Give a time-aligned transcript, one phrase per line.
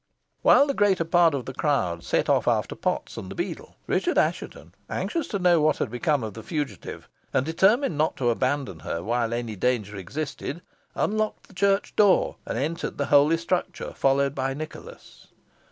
[0.41, 4.17] While the greater part of the crowd set off after Potts and the beadle, Richard
[4.17, 8.79] Assheton, anxious to know what had become of the fugitive, and determined not to abandon
[8.79, 10.63] her while any danger existed,
[10.95, 15.27] unlocked the church door, and entered the holy structure, followed by Nicholas.